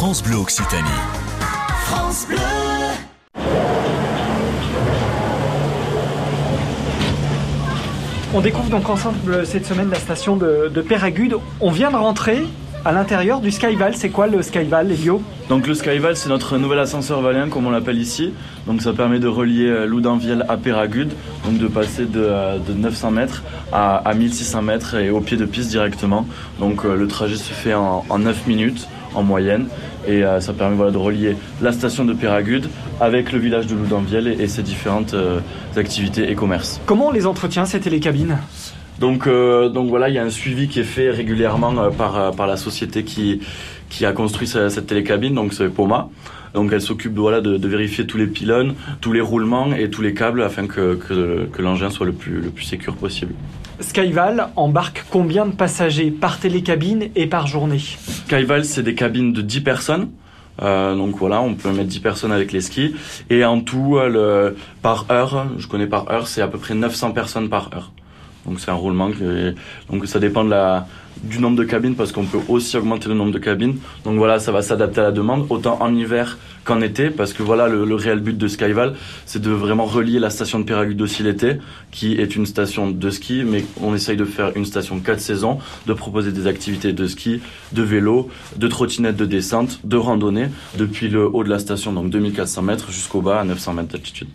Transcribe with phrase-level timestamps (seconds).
[0.00, 0.88] France Bleu Occitanie.
[1.84, 2.38] France Bleu.
[8.32, 11.36] On découvre donc ensemble cette semaine la station de, de Péragude.
[11.60, 12.46] On vient de rentrer
[12.86, 13.94] à l'intérieur du Skyval.
[13.94, 15.20] C'est quoi le Skyval, Elio?
[15.50, 18.32] Donc le Skyval, c'est notre nouvel ascenseur valien, comme on l'appelle ici.
[18.66, 21.12] Donc ça permet de relier euh, Loudanviel à Péragude,
[21.44, 25.36] donc de passer de, euh, de 900 mètres à, à 1600 mètres et au pied
[25.36, 26.26] de piste directement.
[26.58, 29.66] Donc euh, le trajet se fait en, en 9 minutes en moyenne
[30.06, 32.68] et euh, ça permet voilà, de relier la station de Péragude
[33.00, 35.40] avec le village de Loudanviel et, et ses différentes euh,
[35.76, 36.80] activités et commerces.
[36.86, 38.38] Comment on les entretient, ces télécabines?
[38.98, 42.46] Donc, euh, donc voilà, il y a un suivi qui est fait régulièrement par, par
[42.46, 43.40] la société qui,
[43.88, 46.08] qui a construit ce- cette télécabine, donc c'est Poma.
[46.52, 50.02] Donc elle s'occupe voilà, de, de vérifier tous les pylônes, tous les roulements et tous
[50.02, 52.68] les câbles afin que, que, que l'engin soit le plus, le plus
[53.00, 53.34] possible.
[53.78, 57.80] Skyval embarque combien de passagers par télécabine et par journée?
[58.30, 60.10] Skyval, c'est des cabines de 10 personnes.
[60.62, 62.94] Euh, donc voilà, on peut mettre 10 personnes avec les skis.
[63.28, 67.10] Et en tout, euh, par heure, je connais par heure, c'est à peu près 900
[67.10, 67.90] personnes par heure.
[68.46, 69.10] Donc c'est un roulement.
[69.90, 70.86] Donc ça dépend de la,
[71.22, 73.78] du nombre de cabines parce qu'on peut aussi augmenter le nombre de cabines.
[74.04, 77.42] Donc voilà, ça va s'adapter à la demande, autant en hiver qu'en été, parce que
[77.42, 78.94] voilà, le, le réel but de Skyval,
[79.26, 81.56] c'est de vraiment relier la station de Péragude aussi l'été,
[81.90, 85.58] qui est une station de ski, mais on essaye de faire une station 4 saisons,
[85.86, 87.40] de proposer des activités de ski,
[87.72, 92.10] de vélo, de trottinette de descente, de randonnée, depuis le haut de la station, donc
[92.10, 94.28] 2400 mètres, jusqu'au bas à 900 mètres d'altitude.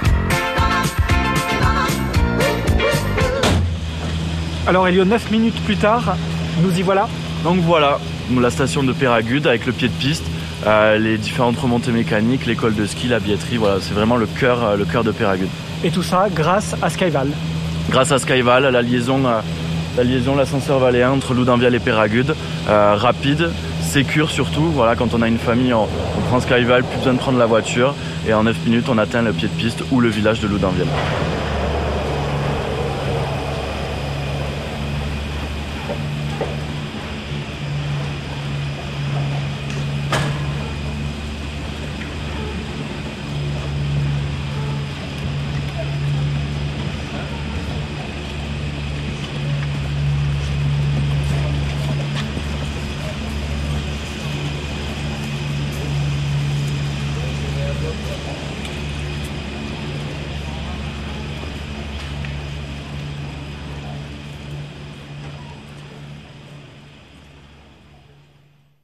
[4.67, 6.15] Alors Elio, 9 minutes plus tard,
[6.63, 7.07] nous y voilà.
[7.43, 7.99] Donc voilà,
[8.35, 10.25] la station de Péragude avec le pied de piste,
[10.65, 14.63] euh, les différentes remontées mécaniques, l'école de ski, la billetterie, voilà, c'est vraiment le cœur,
[14.63, 15.49] euh, le cœur de Péragude.
[15.83, 17.27] Et tout ça grâce à Skyval.
[17.91, 19.41] Grâce à Skyval, la liaison, euh,
[19.97, 22.35] la liaison, l'ascenseur valéen entre Loudanviel et Péragude,
[22.67, 23.51] euh, rapide,
[23.83, 24.71] sécure surtout.
[24.73, 27.45] Voilà, quand on a une famille, on, on prend Skyval, plus besoin de prendre la
[27.45, 27.93] voiture
[28.27, 30.87] et en 9 minutes, on atteint le pied de piste ou le village de Loudanviel.